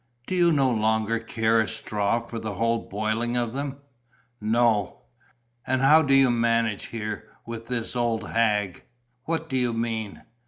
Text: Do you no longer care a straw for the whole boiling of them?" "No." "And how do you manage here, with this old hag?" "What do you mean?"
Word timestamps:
Do 0.25 0.33
you 0.33 0.51
no 0.51 0.71
longer 0.71 1.19
care 1.19 1.61
a 1.61 1.67
straw 1.67 2.21
for 2.21 2.39
the 2.39 2.55
whole 2.55 2.89
boiling 2.89 3.37
of 3.37 3.53
them?" 3.53 3.77
"No." 4.41 5.03
"And 5.63 5.79
how 5.81 6.01
do 6.01 6.15
you 6.15 6.31
manage 6.31 6.85
here, 6.85 7.29
with 7.45 7.67
this 7.67 7.95
old 7.95 8.29
hag?" 8.29 8.83
"What 9.25 9.47
do 9.47 9.55
you 9.55 9.73
mean?" 9.73 10.23